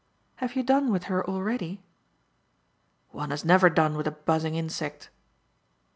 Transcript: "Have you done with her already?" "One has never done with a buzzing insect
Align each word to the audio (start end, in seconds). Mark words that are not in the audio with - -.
"Have 0.37 0.55
you 0.55 0.63
done 0.63 0.91
with 0.91 1.03
her 1.03 1.23
already?" 1.29 1.83
"One 3.11 3.29
has 3.29 3.45
never 3.45 3.69
done 3.69 3.95
with 3.95 4.07
a 4.07 4.11
buzzing 4.11 4.55
insect 4.55 5.11